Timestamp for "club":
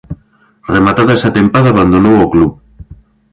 2.33-2.51